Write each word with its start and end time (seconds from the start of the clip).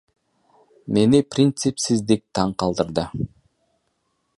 Мени 0.97 1.19
принципсиздик 1.35 2.25
таң 2.39 2.59
калтырды. 2.65 3.09